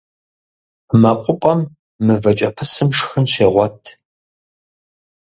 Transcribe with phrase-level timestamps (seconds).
[1.01, 1.59] МэкъупӀэм
[2.05, 3.79] мывэкӀэпысым шхын щегъуэт.